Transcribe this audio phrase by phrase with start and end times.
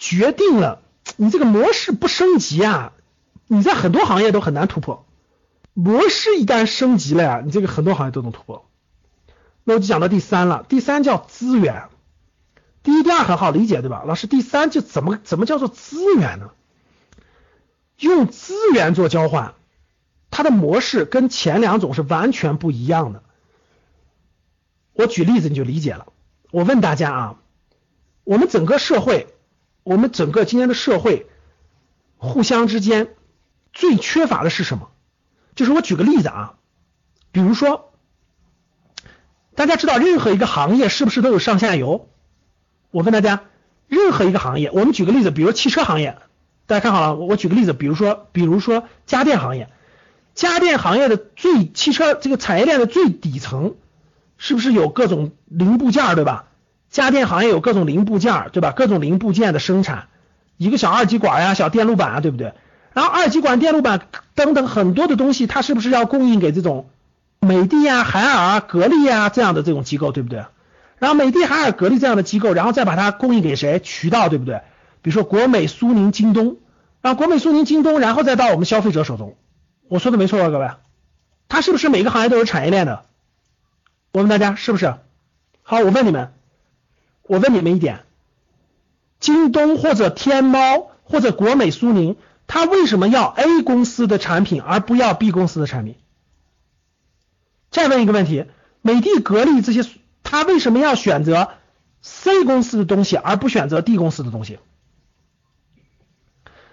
[0.00, 0.80] 决定了
[1.16, 2.94] 你这个模式不升级啊，
[3.46, 5.06] 你在很多行业都很难突破。
[5.74, 8.66] 模式一旦升级了呀，你这个很多行业都能突破。
[9.62, 11.84] 那我就讲到第三了，第三叫资源。
[12.82, 14.04] 第一、第二很好理解，对吧？
[14.06, 16.50] 老师，第三就怎么怎么叫做资源呢？
[17.98, 19.52] 用资源做交换，
[20.30, 23.22] 它的模式跟前两种是完全不一样的。
[24.94, 26.06] 我举例子你就理解了。
[26.50, 27.36] 我问大家啊，
[28.24, 29.26] 我们整个社会，
[29.90, 31.26] 我们整个今天的社会，
[32.16, 33.16] 互相之间
[33.72, 34.88] 最缺乏的是什么？
[35.56, 36.54] 就是我举个例子啊，
[37.32, 37.92] 比如说，
[39.56, 42.08] 大家知道任何一个行业是不是都有上下游？
[42.92, 43.42] 我问大家，
[43.88, 46.18] 任何一个行业，我们举个例子，比如汽车行业。
[46.66, 49.70] 大家看好了，我举个例子，比如说，比如说家电行业，
[50.34, 53.74] 家电行业的最汽车这个产业链的最底层，
[54.38, 56.46] 是不是有各种零部件，对吧？
[56.90, 58.72] 家电行业有各种零部件，对吧？
[58.72, 60.08] 各种零部件的生产，
[60.56, 62.52] 一个小二极管呀，小电路板啊，对不对？
[62.92, 64.00] 然后二极管、电路板
[64.34, 66.90] 等等很多的东西，它是不是要供应给这种
[67.38, 70.44] 美的呀、海尔啊、格力呀这样的这种机构，对不对？
[70.98, 73.78] 然后美的、海尔、格力这样的机构，然后再把它供应给谁？
[73.80, 74.60] 渠道，对不对？
[75.00, 76.58] 比如说国美、苏宁、京东，
[77.00, 79.36] 然后，国美、苏宁、京东，然后再到我们消费者手中，
[79.88, 80.70] 我说的没错吧，各位？
[81.48, 83.04] 它是不是每个行业都有产业链的？
[84.12, 84.94] 我问大家是不是？
[85.62, 86.32] 好，我问你们，
[87.30, 88.00] 我问你们一点，
[89.20, 92.16] 京东或者天猫或者国美、苏宁，
[92.48, 95.94] 它为什么要 A 公司的产品而不要 B 公司的产品？
[97.70, 98.46] 再问一个问题，
[98.82, 99.88] 美的、格力这些，
[100.24, 101.52] 它为什么要选择
[102.02, 104.58] C 公司的东西而不选择 D 公司的东西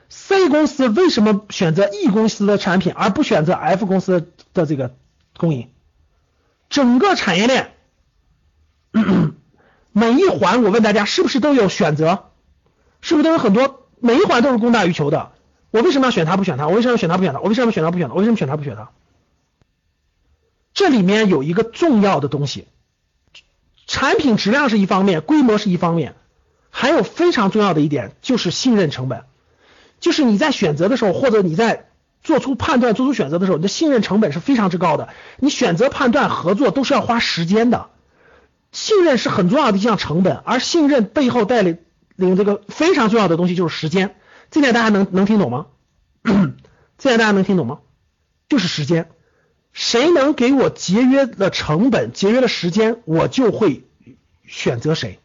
[0.10, 4.96] ？C 公司为什么选择 E 公司的产品而不选择 F 公司的这个
[5.38, 5.70] 供应？
[6.68, 7.76] 整个产业链
[9.98, 12.26] 每一环，我问大家是不是都有选择？
[13.02, 13.88] 是不是都有很多？
[14.00, 15.32] 每一环都是供大于求的。
[15.72, 16.68] 我为什么要选它不选它？
[16.68, 17.40] 我为什么要选它不选它？
[17.40, 18.14] 我为什么要选它不选它？
[18.14, 18.92] 我为什么选它不选它？
[20.76, 22.68] 这里面有一个重要的东西，
[23.88, 26.14] 产品质量是一方面，规模是一方面，
[26.70, 29.24] 还有非常重要的一点就是信任成本。
[30.00, 31.88] 就是你在选择的时候，或者你在
[32.22, 35.10] 做出判断、做出选择的时候，你的信任成本是非常之高的。
[35.40, 37.90] 你选择、判断、合作都是要花时间的，
[38.78, 41.80] 信任是很重要的一项成本，而信任背后带领
[42.16, 44.16] 领这个非常重要的东西就是时间。
[44.52, 45.66] 这点大家能能听懂吗？
[47.00, 47.80] 这点大家能听懂吗？
[48.48, 49.10] 就是时间，
[49.74, 53.84] 谁能给我节约了成本、节约了时间，我就会
[54.46, 55.20] 选择谁。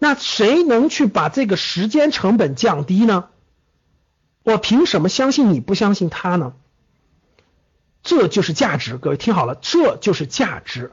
[0.00, 3.26] 那谁能去把这个时间成本降低呢？
[4.42, 6.54] 我凭什么相信你不相信他呢？
[8.02, 10.90] 这就是价值，各位听好了，这就是价值。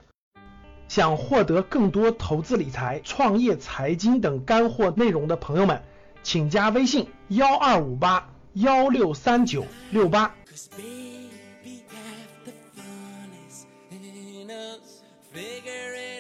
[0.87, 5.81] 想获得更多投资理财、创业、财经等干货内容的朋友们，
[6.23, 10.33] 请加微信幺二五八幺六三九六八。
[15.33, 16.16] Figure